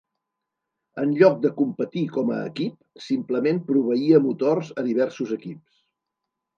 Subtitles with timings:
[1.03, 2.79] En lloc de competir com a equip,
[3.11, 5.83] simplement proveïa motors a diversos equips.